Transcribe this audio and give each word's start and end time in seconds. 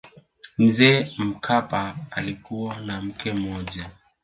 mzee 0.57 1.11
mkapa 1.17 1.95
alikuwa 2.11 2.79
na 2.79 3.01
mke 3.01 3.33
mmoja 3.33 3.89